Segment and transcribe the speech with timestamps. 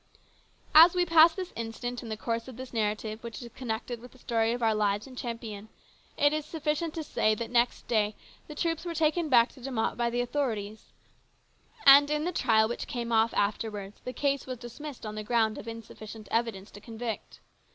[0.73, 4.13] As we pass this incident in the course of this narrative which is connected with
[4.13, 5.69] the story of our lives in Champion,
[6.17, 8.15] it is sufficient to say that next day
[8.47, 10.91] the troops were taken back to De Mott by the authorities,
[11.85, 15.59] and in the trial which came off afterwards the case was dismissed on the ground
[15.59, 17.39] of insufficient evidence to convict.